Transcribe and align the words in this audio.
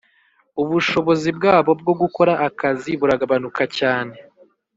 ubushobozi 0.61 1.29
bwabo 1.37 1.71
bwo 1.81 1.93
gukora 2.01 2.33
akazi 2.47 2.91
buragabanuka 3.01 3.63
cyane, 3.77 4.15